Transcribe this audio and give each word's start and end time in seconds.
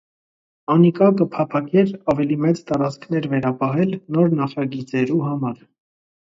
Անիկա 0.75 1.09
կը 1.19 1.27
փափաքէր 1.35 1.91
աւելի 2.15 2.39
մեծ 2.47 2.63
տարածքներ 2.71 3.29
վերապահել՝ 3.35 3.95
նոր 4.19 4.35
նախագիծերու 4.43 5.23
համար։ 5.31 5.65